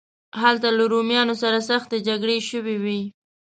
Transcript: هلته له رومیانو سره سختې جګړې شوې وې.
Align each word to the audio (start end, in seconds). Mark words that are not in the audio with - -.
هلته 0.41 0.67
له 0.77 0.83
رومیانو 0.93 1.35
سره 1.43 1.57
سختې 1.69 1.97
جګړې 2.07 2.37
شوې 2.49 2.75
وې. 2.83 2.99